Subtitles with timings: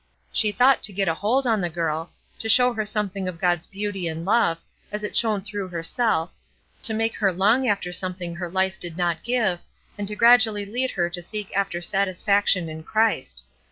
[0.33, 2.09] She thought to get a hold on the girl;
[2.39, 4.57] to show her something of God's beauty and love,
[4.91, 6.31] as it shone through herself;
[6.81, 9.59] to make her long after something her life did not give,
[9.99, 13.43] and to gradually lead her to seek after satisfaction in Christ.